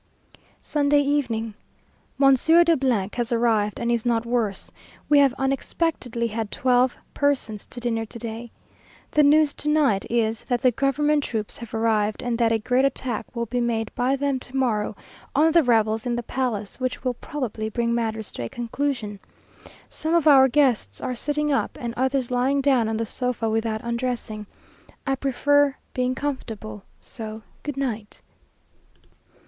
Sunday 0.63 1.01
Evening. 1.01 1.53
Monsieur 2.17 2.63
de 2.63 3.09
has 3.13 3.31
arrived, 3.31 3.79
and 3.79 3.91
is 3.91 4.03
not 4.03 4.25
worse. 4.25 4.71
We 5.07 5.19
have 5.19 5.35
unexpectedly 5.37 6.25
had 6.25 6.49
twelve 6.49 6.95
persons 7.13 7.67
to 7.67 7.79
dinner 7.79 8.03
to 8.07 8.17
day. 8.17 8.49
The 9.11 9.21
news 9.21 9.53
to 9.53 9.67
night 9.69 10.07
is, 10.09 10.41
that 10.49 10.63
the 10.63 10.71
government 10.71 11.23
troops 11.23 11.59
have 11.59 11.71
arrived, 11.71 12.23
and 12.23 12.35
that 12.39 12.51
a 12.51 12.57
great 12.57 12.83
attack 12.83 13.35
will 13.35 13.45
be 13.45 13.61
made 13.61 13.93
by 13.93 14.15
them 14.15 14.39
to 14.39 14.55
morrow 14.55 14.95
on 15.35 15.51
the 15.51 15.61
rebels 15.61 16.07
in 16.07 16.15
the 16.15 16.23
palace, 16.23 16.79
which 16.79 17.03
will 17.03 17.13
probably 17.13 17.69
bring 17.69 17.93
matters 17.93 18.31
to 18.31 18.41
a 18.45 18.49
conclusion. 18.49 19.19
Some 19.87 20.15
of 20.15 20.25
our 20.27 20.47
guests 20.47 20.99
are 20.99 21.13
sitting 21.13 21.51
up, 21.51 21.77
and 21.79 21.93
others 21.95 22.31
lying 22.31 22.59
down 22.59 22.89
on 22.89 22.97
the 22.97 23.05
sofa 23.05 23.47
without 23.51 23.81
undressing. 23.83 24.47
I 25.05 25.13
prefer 25.13 25.75
being 25.93 26.15
comfortable, 26.15 26.81
so 26.99 27.43
goodnight. 27.61 28.19